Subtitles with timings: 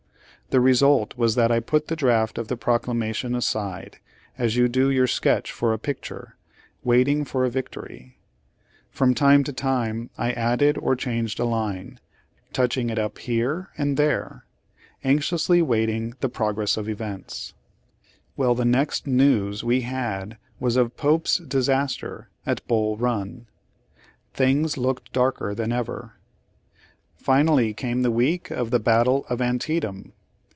[0.49, 3.99] The result was that I put the draft of the proclamation aside,
[4.37, 6.35] as you do your sketch for a picture,
[6.83, 8.17] waiting for a victory.
[8.89, 12.01] From time to time I added or changed a line,
[12.51, 14.45] touching it up here and Page Eighty eight there,
[15.05, 17.53] anxiously watching the progress of events.
[18.35, 23.47] Weil, the next news we had was of Pope's disaster, at Bull Run.
[24.33, 26.15] Things looked darker than ever.
[27.15, 30.11] Finally, came the week of the battle of Antietam.